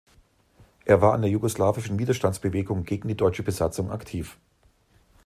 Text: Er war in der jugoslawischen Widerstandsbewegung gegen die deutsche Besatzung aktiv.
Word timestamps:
Er 0.83 0.99
war 1.03 1.13
in 1.13 1.21
der 1.21 1.29
jugoslawischen 1.29 1.99
Widerstandsbewegung 1.99 2.85
gegen 2.85 3.07
die 3.07 3.15
deutsche 3.15 3.43
Besatzung 3.43 3.91
aktiv. 3.91 4.35